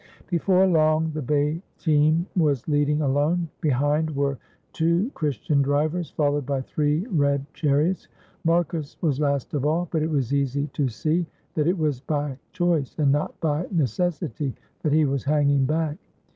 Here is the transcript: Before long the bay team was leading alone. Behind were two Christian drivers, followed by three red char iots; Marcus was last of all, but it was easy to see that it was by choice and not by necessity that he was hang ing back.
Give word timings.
Before 0.31 0.65
long 0.65 1.11
the 1.13 1.21
bay 1.21 1.61
team 1.77 2.25
was 2.35 2.67
leading 2.67 3.01
alone. 3.03 3.49
Behind 3.61 4.15
were 4.15 4.39
two 4.73 5.11
Christian 5.13 5.61
drivers, 5.61 6.09
followed 6.09 6.43
by 6.43 6.61
three 6.61 7.05
red 7.05 7.45
char 7.53 7.77
iots; 7.81 8.07
Marcus 8.43 8.97
was 9.03 9.19
last 9.19 9.53
of 9.53 9.63
all, 9.63 9.87
but 9.91 10.01
it 10.01 10.09
was 10.09 10.33
easy 10.33 10.65
to 10.73 10.87
see 10.89 11.27
that 11.53 11.67
it 11.67 11.77
was 11.77 11.99
by 11.99 12.39
choice 12.51 12.95
and 12.97 13.11
not 13.11 13.39
by 13.41 13.67
necessity 13.69 14.55
that 14.81 14.91
he 14.91 15.05
was 15.05 15.23
hang 15.23 15.51
ing 15.51 15.65
back. 15.65 15.99